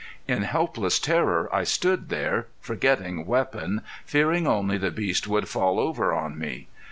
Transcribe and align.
In 0.27 0.41
helpless 0.41 0.97
terror 0.97 1.47
I 1.53 1.63
stood 1.63 2.09
there 2.09 2.47
forgetting 2.59 3.27
weapon, 3.27 3.83
fearing 4.03 4.47
only 4.47 4.79
the 4.79 4.89
beast 4.89 5.27
would 5.27 5.47
fall 5.47 5.79
over 5.79 6.11
on 6.11 6.39
me. 6.39 6.67